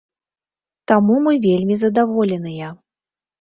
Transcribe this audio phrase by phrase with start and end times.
[0.91, 2.73] Таму мы вельмі задаволеныя.